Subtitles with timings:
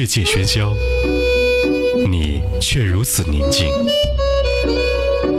[0.00, 0.72] 世界喧嚣，
[2.08, 3.66] 你却如此宁静。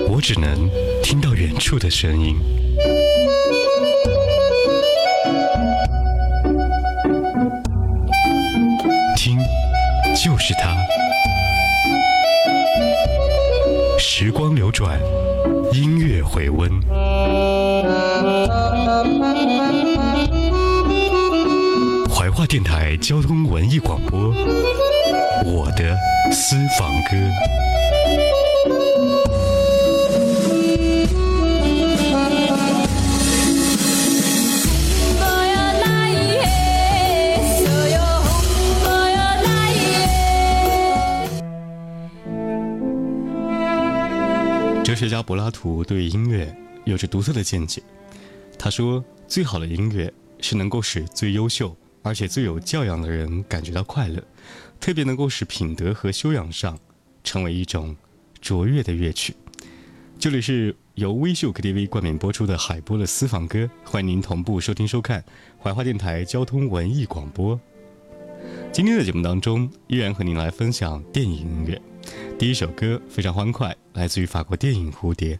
[0.10, 0.70] 我只能
[1.02, 2.36] 听到远处的声音。
[9.16, 9.38] 听，
[10.14, 10.76] 就是它。
[13.98, 15.00] 时光流转，
[15.72, 16.70] 音乐回温。
[22.14, 24.32] 怀化电台交通文艺广播，
[25.44, 25.98] 我的
[26.32, 27.18] 私房歌。
[44.84, 47.82] 哲学家柏拉图对音乐有着独特的见解。
[48.60, 54.24] 他说：“最好的音乐是能够使最优秀而且最有教养的人感觉到快乐，
[54.80, 56.78] 特别能够使品德和修养上
[57.24, 57.96] 成为一种
[58.42, 59.36] 卓越的乐曲。”
[60.20, 65.24] 这里是由微秀 KTV 冠名播出的海波的私房歌，欢迎您同步收听收看
[65.58, 67.58] 怀化电台交通文艺广播。
[68.72, 71.82] 今天的节目当中，依然和您来分享电影音乐。
[72.38, 75.40] 第一首歌非常欢快，来自于法国电影《蝴蝶》。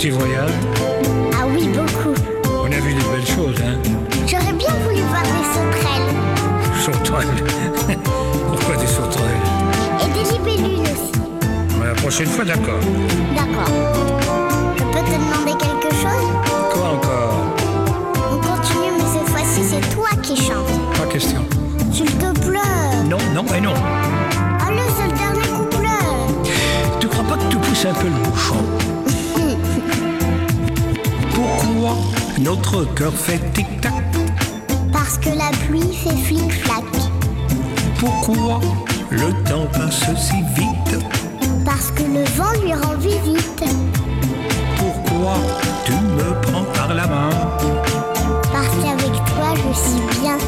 [0.00, 0.50] Plu notre petit voyage
[1.34, 2.14] Ah oui, beaucoup.
[2.62, 3.78] On a vu des belles choses, hein
[4.26, 6.14] J'aurais bien voulu voir des sauterelles
[6.80, 7.44] Sauterelles.
[8.48, 9.40] Pourquoi des sauterelles?
[10.00, 11.12] Et des libellules aussi.
[11.78, 12.80] Mais La prochaine fois, d'accord.
[13.34, 13.74] D'accord.
[14.76, 16.28] Je peux te demander quelque chose?
[16.72, 17.46] Quoi encore?
[18.32, 20.96] On continue, mais cette fois-ci, c'est toi qui chantes.
[20.96, 21.44] Pas question.
[21.92, 23.04] S'il te plaît.
[23.08, 23.74] Non, non et non.
[23.76, 26.50] Ah, le seul dernier couplet.
[27.00, 28.79] Tu crois pas que tu pousses un peu le bouchon?
[32.40, 33.92] Notre cœur fait tic-tac
[34.92, 36.84] Parce que la pluie fait flic-flac.
[37.98, 38.60] Pourquoi
[39.10, 41.04] le temps passe si vite?
[41.64, 43.64] Parce que le vent lui rend visite.
[44.78, 45.34] Pourquoi
[45.84, 47.30] tu me prends par la main?
[48.52, 50.38] Parce qu'avec toi, je suis bien.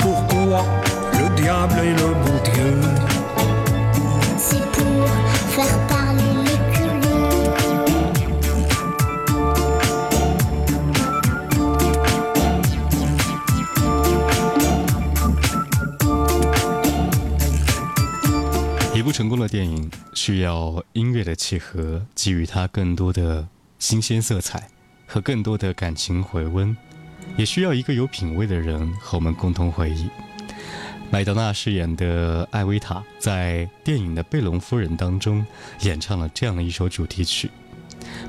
[0.00, 0.64] Pourquoi
[1.12, 2.80] le diable est le bon Dieu?
[4.38, 5.06] C'est pour
[5.50, 5.99] faire parler
[19.10, 23.48] 部成功的电影需要音乐的契合，给予它更多的
[23.80, 24.68] 新鲜色彩
[25.04, 26.76] 和更多的感情回温，
[27.36, 30.08] 也需要一个有品味的人和我们共同回忆。
[31.10, 35.44] 麦当娜饰演的艾薇塔在电影的《贝隆夫人》当中
[35.80, 37.50] 演唱了这样的一首主题曲，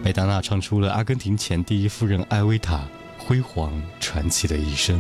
[0.04, 2.88] 麦当娜唱出了阿根廷前第一夫人艾薇塔
[3.20, 5.00] 辉煌传奇的一生。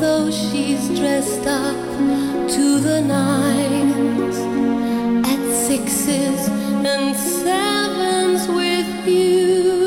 [0.00, 1.74] Although she's dressed up
[2.50, 4.36] to the nines
[5.26, 6.46] at sixes
[6.86, 9.77] and sevens with you.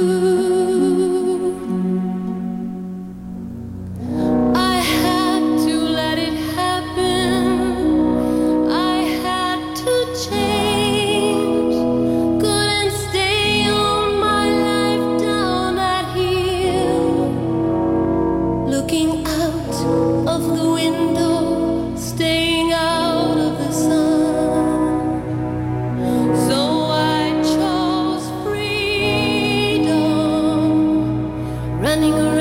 [31.91, 32.40] running around.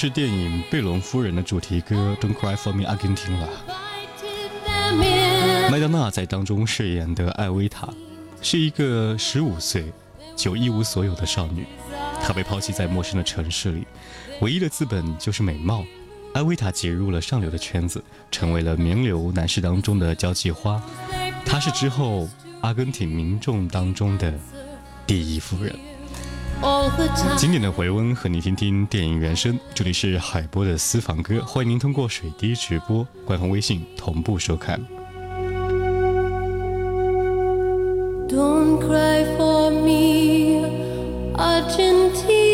[0.00, 3.48] 是电影《贝隆夫人》的主题歌《Don't Cry for Me》，阿根廷了。
[5.72, 7.88] 麦当娜在当中饰演的艾薇塔，
[8.40, 9.92] 是一个十五岁
[10.36, 11.66] 就一无所有的少女，
[12.22, 13.84] 她被抛弃在陌生的城市里，
[14.40, 15.84] 唯一的资本就是美貌。
[16.32, 20.80] 艾薇塔挤入了上流的圈子，成为了名流男士当中的交际花。
[21.44, 22.28] 她是之后
[22.60, 24.32] 阿根廷民众当中的
[25.08, 25.74] 第一夫人。
[27.36, 34.80] 经典的回温和你听听电影原声，这里是海波的私房歌，欢迎您通过水滴直播官方微信同步收看。
[38.28, 40.66] Don't cry for me,
[41.36, 42.47] Argentina.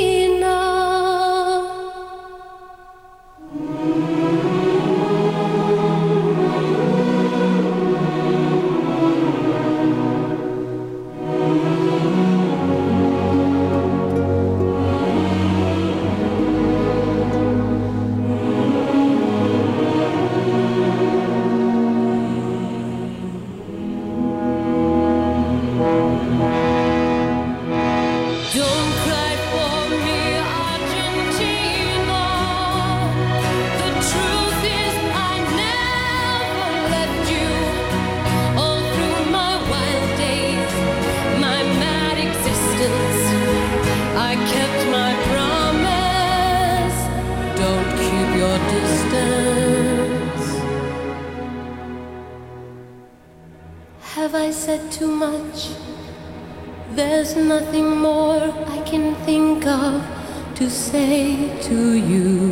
[60.64, 62.48] to say to you.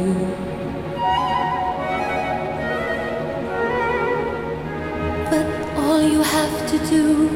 [5.30, 5.46] But
[5.78, 7.30] all you have to do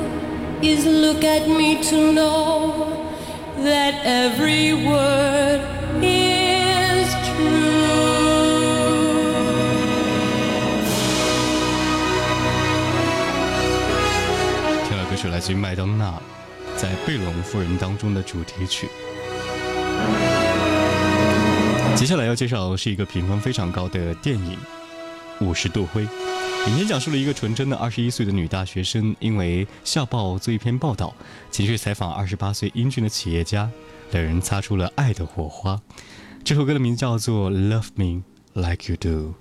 [0.60, 3.08] is look at me to know
[3.68, 5.60] that every word
[6.02, 7.76] is true。
[14.84, 16.20] 这首歌是来自于麦当娜
[16.76, 18.90] 在《贝隆夫人》当中的主题曲。
[21.96, 24.56] 接下来要介绍是一个评分非常高的电影
[25.44, 26.02] 《五十度灰》，
[26.68, 31.14] 影片讲述了一个纯真的二十一岁的女大学生，因为校报做一篇报道，
[31.50, 33.70] 前去采访二十八岁英俊的企业家，
[34.12, 35.80] 两人擦出了爱的火花。
[36.44, 38.22] 这首歌的名字叫做《Love Me
[38.52, 39.34] Like You Do》。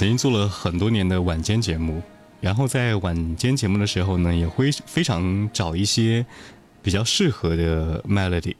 [0.00, 2.02] 曾经做了很多年的晚间节目
[2.40, 6.24] 然后在晚间节目的时候呢也会非常找一些
[6.82, 8.54] 比较适合的 melody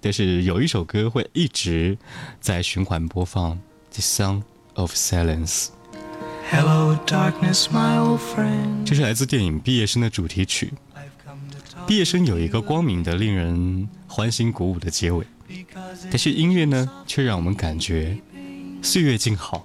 [0.00, 1.96] 但是有一首歌会一直
[2.40, 3.60] 在循环播放
[3.92, 4.42] the song
[4.74, 5.68] of silence
[6.50, 8.84] hello darkness my old friend.
[8.84, 10.72] 这是来自电影毕业生的主题曲。
[11.86, 15.24] 毕业生有一个光明的令人欢欣鼓舞的结尾
[16.10, 18.18] 但是音乐呢却让我们感觉
[18.82, 19.64] 岁月静好。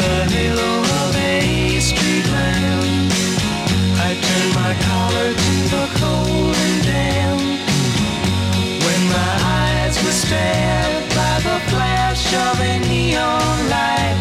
[0.00, 0.24] The
[0.98, 2.24] of a street
[4.00, 7.40] I turned my collar to the cold and damp.
[8.84, 14.16] When my eyes were stared by the flash of a neon light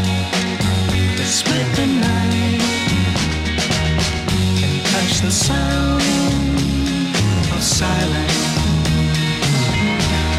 [1.16, 2.60] that split the night
[4.66, 6.04] and touched the sound
[7.56, 8.40] of silence.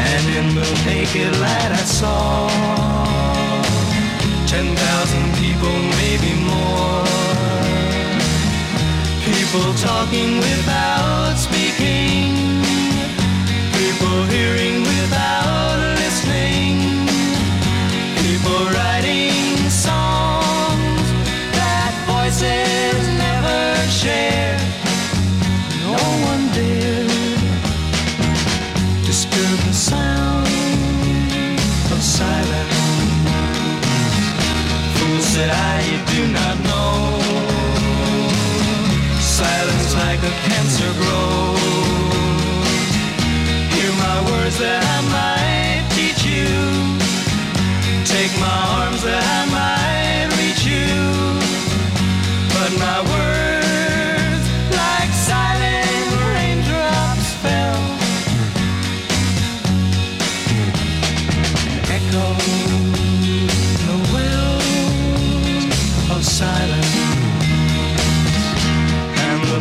[0.05, 3.10] And in the naked light I saw
[4.51, 7.05] ten thousand people, maybe more.
[9.23, 12.35] People talking without speaking.
[13.79, 15.60] People hearing without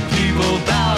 [0.09, 0.90] people bow.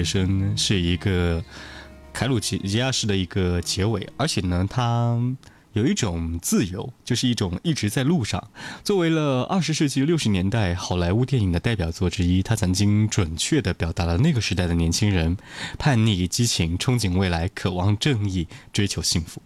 [0.00, 1.44] 学生是一个
[2.10, 5.20] 凯鲁吉吉亚式的一个结尾，而且呢，它
[5.74, 8.42] 有一种自由，就是一种一直在路上。
[8.82, 15.36] 作为了二十世纪六十年代好莱坞电影的代表作之一，它曾经准确地表达了那个时代的年轻人
[15.78, 19.42] 叛逆、激情、憧憬未来、渴望正义、追求幸福。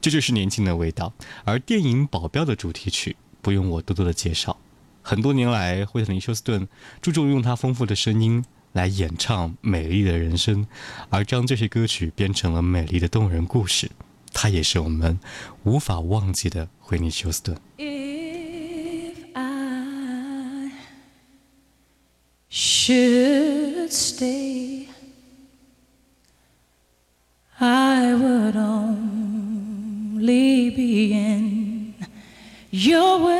[0.00, 1.12] 这就是年轻的味道。
[1.44, 4.58] 而电影《保镖》的主题曲不用我多多的介绍，
[5.02, 6.66] 很多年来，惠特尼·休斯顿
[7.02, 8.42] 注重用他丰富的声音
[8.78, 10.64] 来演唱美丽的人生，
[11.10, 13.90] 而将这些歌曲编成了美丽的动人故事。
[14.32, 15.18] 他也是我们
[15.64, 17.58] 无法忘记的惠妮·休斯顿。
[17.76, 20.70] If I
[22.48, 24.86] should stay,
[27.58, 29.50] I would only
[30.70, 31.94] be in
[32.70, 33.37] your way.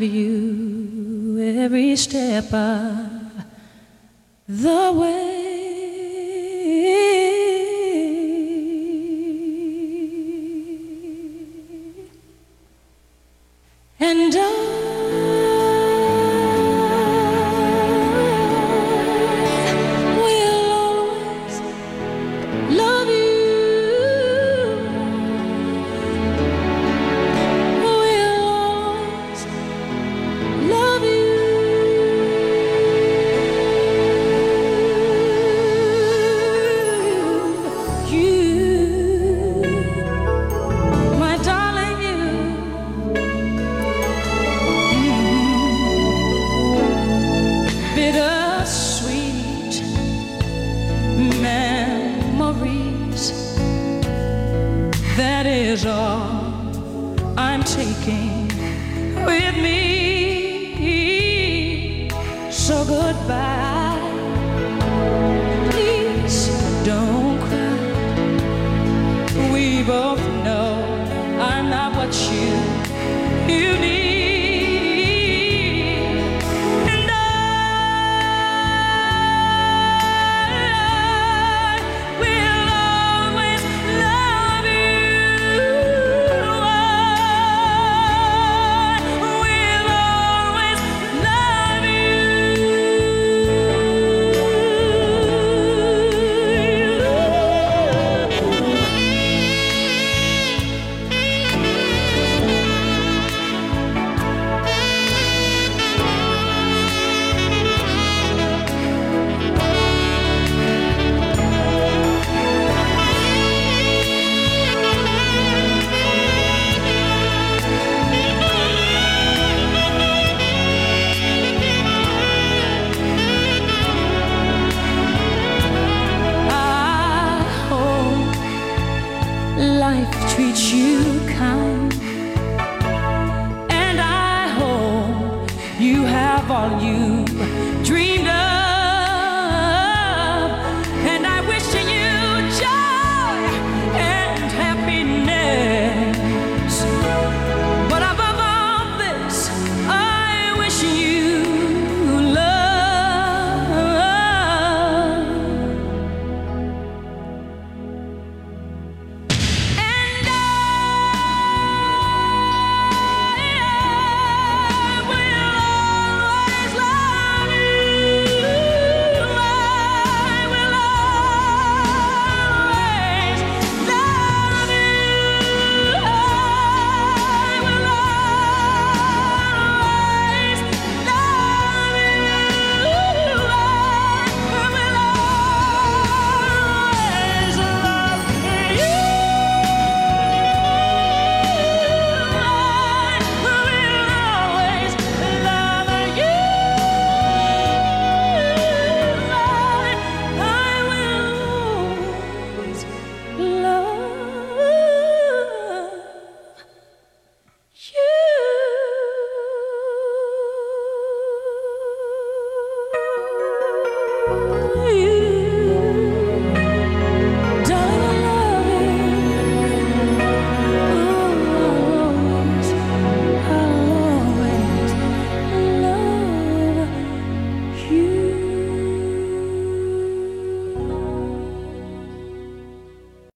[0.00, 3.07] You every step of